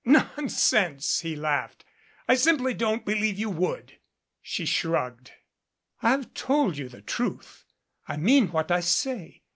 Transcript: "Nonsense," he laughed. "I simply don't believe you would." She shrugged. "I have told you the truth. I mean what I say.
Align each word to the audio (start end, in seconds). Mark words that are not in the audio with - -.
"Nonsense," 0.03 1.19
he 1.19 1.35
laughed. 1.35 1.85
"I 2.27 2.33
simply 2.33 2.73
don't 2.73 3.05
believe 3.05 3.37
you 3.37 3.51
would." 3.51 3.99
She 4.41 4.65
shrugged. 4.65 5.31
"I 6.01 6.09
have 6.09 6.33
told 6.33 6.75
you 6.75 6.89
the 6.89 7.03
truth. 7.03 7.65
I 8.07 8.17
mean 8.17 8.47
what 8.47 8.71
I 8.71 8.79
say. 8.79 9.43